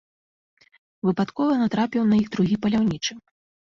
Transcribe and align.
Выпадкова 1.11 1.61
натрапіў 1.63 2.03
на 2.11 2.15
іх 2.25 2.35
другі 2.35 2.55
паляўнічы. 2.67 3.13